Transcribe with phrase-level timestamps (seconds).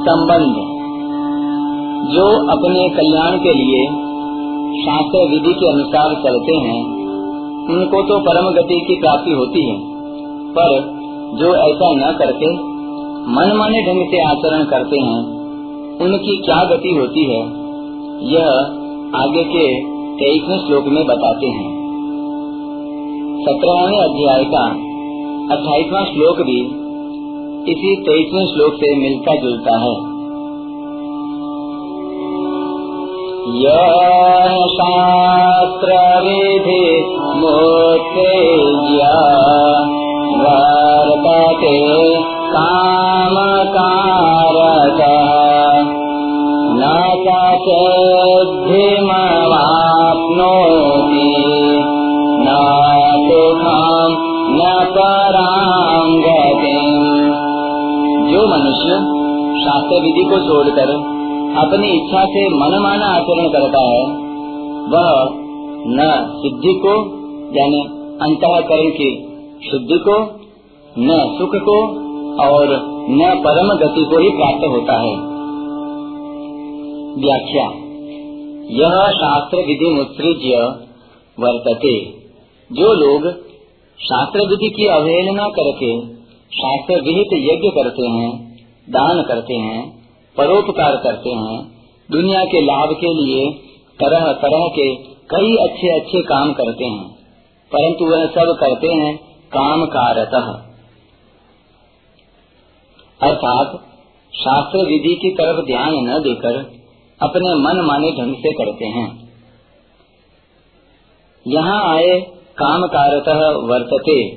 [0.00, 0.80] संबंध।
[2.10, 3.86] जो अपने कल्याण के लिए
[4.82, 6.84] शास्त्र विधि के अनुसार चलते हैं,
[7.68, 9.78] उनको तो परम गति की प्राप्ति होती है।
[10.50, 11.00] पर
[11.38, 12.54] जो ऐसा न करके
[13.30, 15.18] मन माने ढंग से आचरण करते हैं,
[16.00, 17.40] उनकी क्या गति होती है,
[18.32, 18.46] यह
[19.14, 21.80] आगे के तेईसवें श्लोक में बताते हैं।
[23.40, 24.64] सत्रहवें अध्याय का
[25.54, 26.89] अट्ठाईसवा श्लोक भी
[27.68, 29.94] इसी तेईसवें श्लोक से मिलता जुलता है।
[34.70, 36.86] शास्त्र विधि
[37.36, 39.08] मोत्रेज्य
[40.42, 41.78] वर्तते
[42.50, 43.36] काम
[43.76, 45.00] कारक
[46.80, 46.82] न
[47.64, 48.90] चेद्धिमवाप्नोति
[52.44, 52.48] न
[53.26, 54.12] सुखम
[54.56, 56.39] न पराम जो
[59.64, 61.20] शास्त्र विधि को छोड़कर
[61.58, 64.06] अपनी इच्छा से मन माना आचरण करता है,
[64.86, 65.28] वह
[65.86, 66.94] न सिद्धि को,
[67.58, 67.80] यानी
[68.22, 69.22] अंतकरण की
[69.70, 70.40] शुद्धि को,
[70.98, 71.86] न सुख को
[72.42, 75.16] और न परम गति को ही प्राप्त होता है।
[77.16, 77.72] व्याख्या।
[78.70, 80.56] यह शास्त्र विधि मुत्सृज्य
[81.40, 82.20] वर्तते।
[82.72, 83.32] जो लोग
[84.00, 86.00] शास्त्र विधि की अवहेलना करके
[86.56, 88.49] शास्त्र विहित यज्ञ करते हैं
[88.90, 91.70] दान करते हैं, परोपकार करते हैं,
[92.10, 93.50] दुनिया के लाभ के लिए
[94.00, 97.10] तरह तरह के कई अच्छे अच्छे काम करते हैं,
[97.74, 100.30] परंतु वह सब करते हैं काम कारत
[103.22, 103.66] अर्थात,
[104.34, 106.56] शास्त्र विधि की तरफ़ ध्यान न देकर
[107.22, 109.32] अपने मन माने ढंग से करते हैं।
[111.48, 112.20] यहाँ आए
[112.58, 113.28] काम कारत
[113.70, 114.36] वर्तते।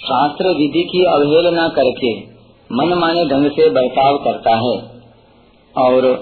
[0.00, 2.31] शास्त्र विधि की अवहेलना करके
[2.74, 5.02] मन माने ढंग से बर्ताव करता है।
[5.76, 6.16] और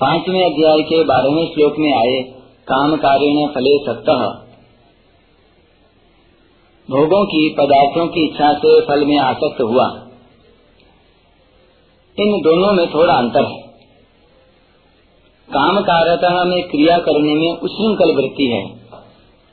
[0.00, 2.22] पाँचवें अध्याय के बारहवें श्लोक में आए,
[2.72, 4.44] काम कार्य फले सत्य
[6.90, 9.86] भोगों की, पदार्थों की इच्छा से फल में आसक्त हुआ।
[12.18, 13.62] इन दोनों में थोड़ा अंतर है।
[15.50, 18.80] काम कार्यता में क्रिया करने में उच्छृंखल वृत्ति है,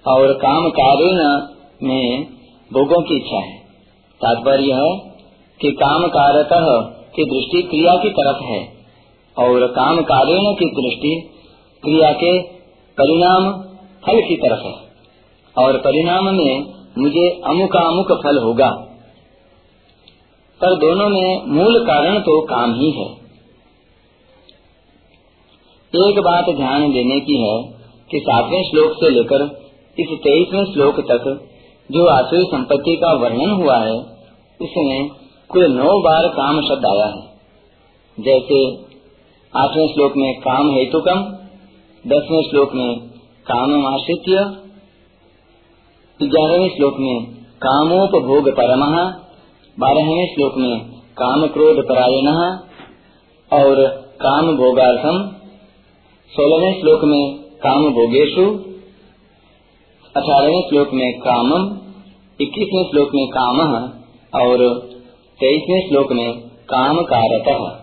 [0.07, 1.47] और काम कार्य
[1.83, 2.25] में
[2.73, 3.57] भोगों की इच्छा है।
[4.21, 5.10] तात्पर्य है
[5.61, 6.81] कि काम कार्यतः
[7.15, 8.73] की दृष्टि क्रिया की तरफ़ है,
[9.37, 11.29] और काम कार्य की दृष्टि
[11.83, 12.41] क्रिया के
[12.97, 13.61] परिणाम
[14.05, 14.91] फल की तरफ़ है।
[15.65, 18.69] और परिणाम में मुझे अमुक अमुक फल होगा।
[20.61, 23.21] पर दोनों में मूल कारण तो काम ही है।
[25.95, 27.63] एक बात ध्यान देने की है
[28.11, 29.41] कि सातवें श्लोक से लेकर
[29.99, 31.47] इस तेईसवें श्लोक तक
[31.91, 33.99] जो आसुरी संपत्ति का वर्णन हुआ है,
[34.61, 35.09] उसमें
[35.51, 37.21] कुल नौ बार काम शब्द आया है।
[38.19, 38.75] जैसे,
[39.55, 41.23] आठवें श्लोक में काम हेतु कम,
[42.07, 42.99] दसवें श्लोक में
[43.51, 44.33] काम आश्रित्य,
[46.27, 48.95] ग्यारहवें श्लोक में कामोपभोग परम,
[49.79, 52.27] बारहवें श्लोक में काम क्रोध परायण
[53.53, 53.87] और
[54.21, 55.31] काम भोगार्थम,
[56.29, 58.43] सोलहवें श्लोक में काम भोगेशु
[60.17, 61.77] अठारहवें श्लोक में कामम,
[62.41, 63.59] इक्कीसवें श्लोक में काम
[64.41, 64.91] और
[65.41, 67.77] तेईसवें श्लोक में काम कारत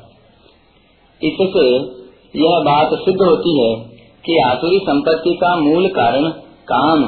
[1.22, 1.76] इससे
[2.38, 3.74] यह बात सिद्ध होती है
[4.26, 6.28] कि आसुरी संपत्ति का मूल कारण
[6.72, 7.04] काम,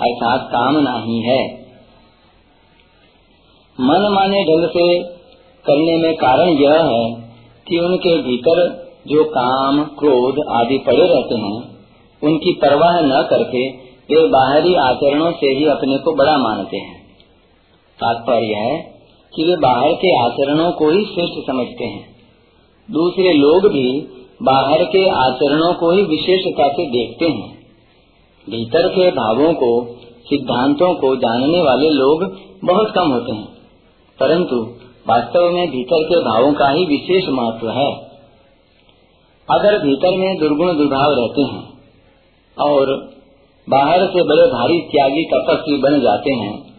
[0.00, 1.54] अर्थात कामना ही है।
[3.80, 5.02] मन माने ढंग से
[5.64, 7.10] करने में कारण यह है
[7.68, 11.78] कि उनके भीतर जो काम, क्रोध आदि पड़े रहते हैं,
[12.22, 17.04] उनकी परवाह न करके वे बाहरी आचरणों से ही अपने को बड़ा मानते हैं।
[17.98, 18.93] तात्पर्य है
[19.36, 22.16] कि वे बाहर के आचरणों को ही श्रेष्ठ समझते हैं।
[22.90, 24.00] दूसरे लोग भी
[24.42, 27.58] बाहर के आचरणों को ही विशेषता से देखते हैं।
[28.50, 29.96] भीतर के भावों को,
[30.26, 32.22] सिद्धांतों को जानने वाले लोग
[32.64, 33.48] बहुत कम होते हैं।
[34.20, 34.56] परंतु
[35.08, 38.14] वास्तव में भीतर के भावों का ही विशेष महत्व है।
[39.50, 41.68] अगर भीतर में दुर्गुण दुर्भाव रहते हैं
[42.60, 43.10] और
[43.70, 46.74] बाहर से बड़े भारी त्यागी तपस्वी बन जाते हैं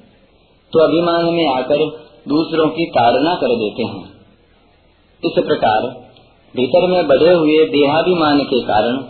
[0.73, 4.05] तो अभिमान में आकर दूसरों की ताड़ना कर देते हैं।
[5.25, 5.81] इस प्रकार
[6.55, 9.03] भीतर में बढ़े हुए देहाभिमान के कारण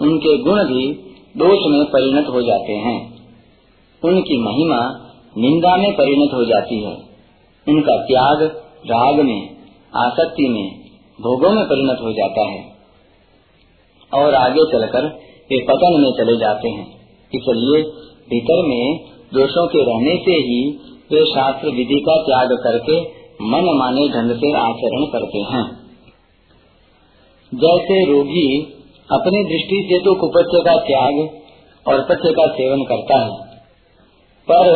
[0.00, 0.92] उनके गुण भी
[1.36, 3.12] दोष में परिणत हो जाते हैं।
[4.04, 6.96] उनकी महिमा निंदा में परिणत हो जाती है।
[7.68, 8.42] उनका त्याग
[8.86, 9.48] राग में,
[9.96, 10.80] आसक्ति में,
[11.20, 12.72] भोगों में परिणत हो जाता है।
[14.14, 15.06] और आगे चलकर
[15.50, 16.86] वे पतन में चले जाते हैं।
[17.34, 17.82] इसलिए
[18.30, 18.98] भीतर में
[19.34, 20.80] दोषों के रहने से ही
[21.12, 23.00] वे शास्त्र विधि का त्याग करके
[23.46, 25.64] मन माने ढंग से आचरण करते हैं।
[27.52, 28.48] जैसे रोगी
[29.10, 31.18] अपनी दृष्टि से तो कुपच्य का त्याग
[31.86, 33.38] और पच्य का सेवन करता है,
[34.48, 34.68] पर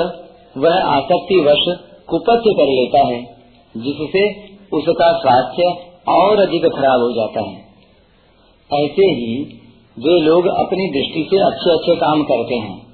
[0.56, 1.64] वह आसक्ति वश
[2.08, 3.20] कुपच्य कर लेता है,
[3.74, 4.24] जिससे
[4.72, 5.68] उसका स्वास्थ्य
[6.10, 9.32] और अधिक खराब हो जाता है। ऐसे ही
[9.96, 12.85] वे लोग अपनी दृष्टि से अच्छे अच्छे काम करते हैं।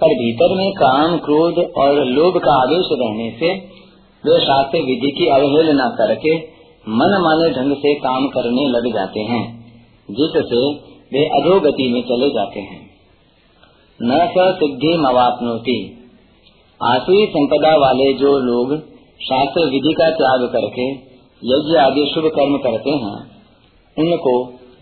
[0.00, 3.52] पर भीतर में काम, क्रोध और लोभ का आदेश रहने से
[4.24, 6.34] वे शास्त्र विधि की अवहेलना करके
[6.88, 9.42] मन माने ढंग से काम करने लग जाते हैं,
[10.10, 10.60] जिससे
[11.12, 12.80] वे अधोगति में चले जाते हैं।
[14.02, 15.76] न स सिद्धि मवापनोती
[16.80, 18.78] आसुरी संपदा वाले जो लोग
[19.22, 20.90] शास्त्र विधि का त्याग करके
[21.42, 23.18] यज्ञ आदि शुभ कर्म करते हैं,
[23.96, 24.34] उनको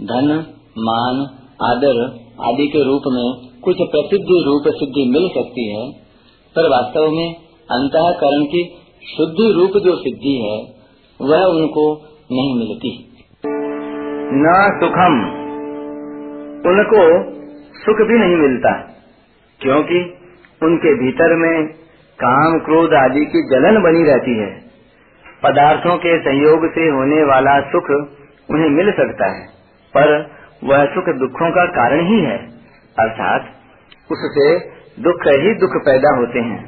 [0.03, 0.47] धन,
[0.79, 1.27] मान,
[1.63, 2.01] आदर
[2.45, 5.93] आदि के रूप में कुछ प्रसिद्धि रूप सिद्धि मिल सकती है,
[6.57, 7.35] पर वास्तव में
[7.73, 8.65] अंतकरण की
[9.17, 10.75] शुद्धि रूप जो सिद्धि है,
[11.21, 12.03] वह उनको
[12.33, 13.19] नहीं मिलती।
[14.33, 15.37] न सुखम।
[16.71, 17.23] उनको
[17.79, 18.71] सुख भी नहीं मिलता,
[19.61, 20.15] क्योंकि
[20.63, 21.67] उनके भीतर में
[22.25, 24.61] काम क्रोध आदि की जलन बनी रहती है।
[25.43, 27.91] पदार्थों के संयोग से होने वाला सुख
[28.51, 29.47] उन्हें मिल सकता है,
[29.97, 30.31] पर
[30.65, 32.39] वह सुख दुखों का कारण ही है,
[32.99, 33.56] अर्थात
[34.11, 34.49] उससे
[35.03, 36.63] दुख ही दुख पैदा होते हैं।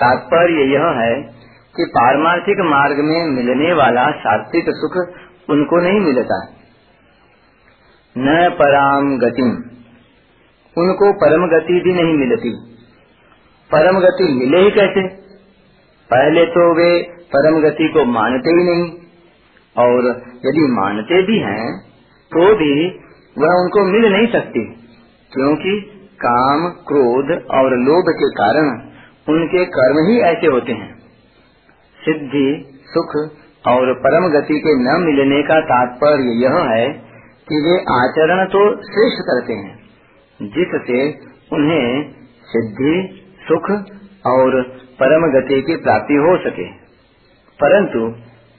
[0.00, 1.14] तात्पर्य यह है
[1.74, 4.96] कि पारमार्थिक मार्ग में मिलने वाला सात्विक सुख
[5.48, 6.38] उनको नहीं मिलता।
[8.16, 9.48] न पराम गति
[10.76, 12.50] उनको परम गति भी नहीं मिलती।
[13.70, 15.06] परम गति मिले ही कैसे?
[16.10, 16.90] पहले तो वे
[17.32, 18.86] परम गति को मानते ही नहीं।
[19.76, 20.06] और
[20.44, 21.66] यदि मानते भी हैं
[22.32, 22.72] तो भी
[23.36, 24.64] वह उनको मिल नहीं सकती,
[25.32, 25.72] क्योंकि
[26.18, 28.70] काम, क्रोध और लोभ के कारण
[29.28, 30.98] उनके कर्म ही ऐसे होते हैं।
[31.98, 32.48] सिद्धि,
[32.86, 33.16] सुख
[33.66, 36.88] और परम गति के न मिलने का तात्पर्य यह है
[37.48, 39.78] कि वे आचरण तो श्रेष्ठ करते हैं,
[40.42, 41.00] जिससे
[41.52, 42.12] उन्हें
[42.44, 43.70] सिद्धि, सुख
[44.26, 44.62] और
[45.02, 46.68] परम गति की प्राप्ति हो सके।
[47.60, 48.00] परंतु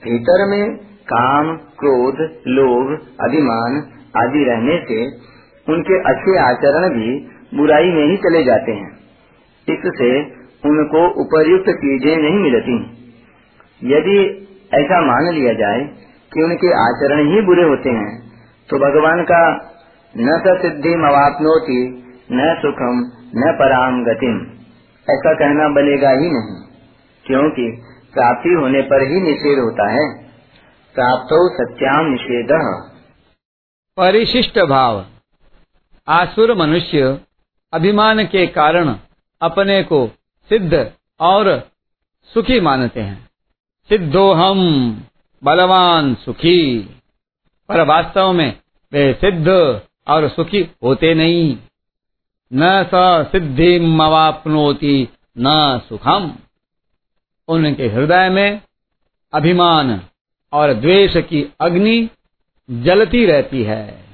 [0.04, 0.76] भीतर में
[1.12, 2.14] काम, क्रोध,
[2.48, 3.76] लोभ, अभिमान
[4.16, 5.04] आदि रहने से
[5.72, 8.90] उनके अच्छे आचरण भी बुराई में ही चले जाते हैं।
[9.68, 10.10] इससे
[10.64, 12.76] उनको उपर्युक्त चीज़ें नहीं मिलती।
[13.82, 14.18] यदि
[14.74, 15.80] ऐसा मान लिया जाए
[16.32, 18.10] कि उनके आचरण ही बुरे होते हैं
[18.68, 19.42] तो भगवान का
[20.14, 21.80] न सिद्धि मवापनोति
[22.32, 22.98] न सुखम,
[23.36, 24.36] न पराम गतिम।
[25.08, 26.58] ऐसा कहना बनेगा ही नहीं,
[27.24, 27.64] क्योंकि
[28.14, 30.04] प्राप्ति होने पर ही निषेध होता है।
[30.96, 32.52] प्राप्त सत्याम निषेध।
[33.98, 35.04] परिशिष्ट भाव।
[36.08, 37.18] आसुर मनुष्य
[37.72, 38.96] अभिमान के कारण
[39.40, 40.10] अपने को
[40.48, 41.70] सिद्ध और
[42.34, 43.30] सुखी मानते हैं।
[43.88, 44.92] सिद्धो हम
[45.44, 46.78] बलवान सुखी।
[47.68, 48.60] पर वास्तव में
[48.92, 49.48] वे सिद्ध
[50.08, 51.56] और सुखी होते नहीं।
[52.52, 55.08] न स सिद्धि मवापनोति
[55.38, 56.36] न सुखम।
[57.48, 58.60] उनके हृदय में
[59.34, 60.02] अभिमान
[60.52, 62.08] और द्वेष की अग्नि
[62.70, 64.09] जलती रहती है।